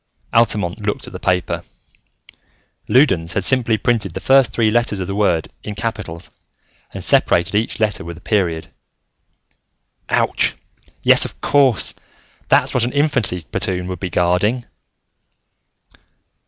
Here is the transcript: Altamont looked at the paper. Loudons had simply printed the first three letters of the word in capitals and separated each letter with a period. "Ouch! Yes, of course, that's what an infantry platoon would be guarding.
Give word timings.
Altamont 0.33 0.83
looked 0.83 1.05
at 1.05 1.13
the 1.13 1.19
paper. 1.19 1.61
Loudons 2.87 3.33
had 3.33 3.43
simply 3.43 3.77
printed 3.77 4.15
the 4.15 4.19
first 4.19 4.51
three 4.51 4.71
letters 4.71 4.97
of 4.99 5.05
the 5.05 5.13
word 5.13 5.49
in 5.61 5.75
capitals 5.75 6.31
and 6.91 7.03
separated 7.03 7.53
each 7.53 7.79
letter 7.79 8.03
with 8.03 8.17
a 8.17 8.21
period. 8.21 8.71
"Ouch! 10.09 10.55
Yes, 11.03 11.23
of 11.23 11.39
course, 11.39 11.93
that's 12.47 12.73
what 12.73 12.83
an 12.83 12.93
infantry 12.93 13.41
platoon 13.51 13.85
would 13.89 13.99
be 13.99 14.09
guarding. 14.09 14.65